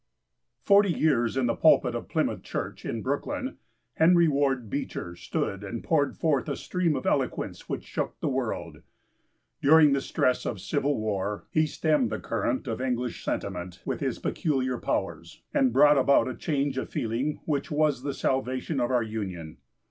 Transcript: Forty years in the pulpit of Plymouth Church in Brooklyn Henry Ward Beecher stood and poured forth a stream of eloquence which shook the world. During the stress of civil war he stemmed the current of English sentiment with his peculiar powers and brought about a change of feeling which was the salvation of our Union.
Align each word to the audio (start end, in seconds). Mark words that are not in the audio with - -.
Forty 0.63 0.91
years 0.91 1.37
in 1.37 1.45
the 1.45 1.53
pulpit 1.53 1.93
of 1.93 2.09
Plymouth 2.09 2.41
Church 2.41 2.85
in 2.85 3.03
Brooklyn 3.03 3.59
Henry 3.93 4.27
Ward 4.27 4.67
Beecher 4.67 5.15
stood 5.15 5.63
and 5.63 5.83
poured 5.83 6.17
forth 6.17 6.49
a 6.49 6.55
stream 6.55 6.95
of 6.95 7.05
eloquence 7.05 7.69
which 7.69 7.83
shook 7.83 8.19
the 8.19 8.27
world. 8.27 8.81
During 9.61 9.93
the 9.93 10.01
stress 10.01 10.43
of 10.43 10.59
civil 10.59 10.97
war 10.99 11.45
he 11.51 11.67
stemmed 11.67 12.09
the 12.09 12.17
current 12.17 12.65
of 12.67 12.81
English 12.81 13.23
sentiment 13.23 13.83
with 13.85 13.99
his 13.99 14.17
peculiar 14.17 14.79
powers 14.79 15.43
and 15.53 15.71
brought 15.71 15.99
about 15.99 16.27
a 16.27 16.33
change 16.35 16.79
of 16.79 16.89
feeling 16.89 17.39
which 17.45 17.69
was 17.69 18.01
the 18.01 18.15
salvation 18.15 18.79
of 18.79 18.89
our 18.89 19.03
Union. 19.03 19.57